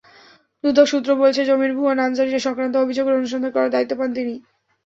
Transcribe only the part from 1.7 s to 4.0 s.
ভুয়া নামজারি-সংক্রান্ত অভিযোগের অনুসন্ধান করার দায়িত্ব